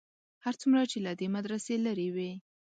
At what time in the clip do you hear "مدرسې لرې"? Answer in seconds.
1.35-2.09